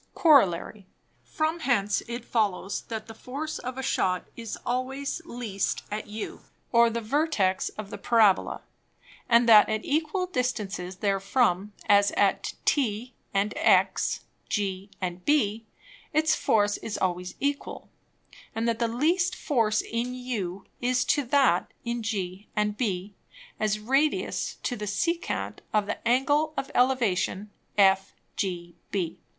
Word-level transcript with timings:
Corollary. 0.15 0.87
From 1.23 1.59
hence 1.59 2.01
it 2.07 2.25
follows, 2.25 2.81
that 2.87 3.05
the 3.05 3.13
force 3.13 3.59
of 3.59 3.77
a 3.77 3.83
Shot 3.83 4.25
is 4.35 4.57
always 4.65 5.21
least 5.25 5.83
at 5.91 6.07
U, 6.07 6.41
or 6.71 6.89
the 6.89 7.01
Vertex 7.01 7.69
of 7.77 7.91
the 7.91 7.99
Parabola, 7.99 8.63
and 9.29 9.47
that 9.47 9.69
at 9.69 9.85
equal 9.85 10.25
distances 10.25 10.95
therefrom, 11.01 11.73
as 11.87 12.09
at 12.13 12.55
T 12.65 13.13
and 13.31 13.53
X, 13.57 14.21
G 14.49 14.89
and 14.99 15.23
B 15.23 15.67
its 16.13 16.33
force 16.33 16.77
is 16.77 16.97
always 16.97 17.35
equal, 17.39 17.87
and 18.55 18.67
that 18.67 18.79
the 18.79 18.87
least 18.87 19.35
force 19.35 19.81
in 19.81 20.15
U 20.15 20.65
is 20.79 21.05
to 21.05 21.23
that 21.25 21.71
in 21.85 22.01
G 22.01 22.47
and 22.55 22.75
B, 22.75 23.13
as 23.59 23.77
Radius 23.77 24.55
to 24.63 24.75
the 24.75 24.87
Secant 24.87 25.59
of 25.75 25.85
the 25.85 25.99
Angle 26.07 26.55
of 26.57 26.71
Elevation 26.73 27.51
FGB. 27.77 29.17